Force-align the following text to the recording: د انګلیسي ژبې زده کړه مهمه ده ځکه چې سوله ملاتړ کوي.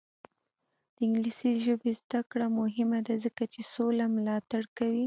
د 0.95 0.97
انګلیسي 1.05 1.51
ژبې 1.65 1.91
زده 2.01 2.21
کړه 2.31 2.47
مهمه 2.59 2.99
ده 3.07 3.13
ځکه 3.25 3.43
چې 3.53 3.61
سوله 3.73 4.05
ملاتړ 4.15 4.63
کوي. 4.77 4.99